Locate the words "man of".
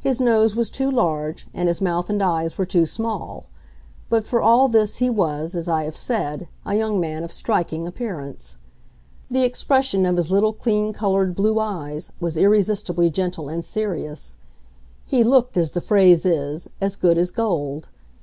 7.00-7.32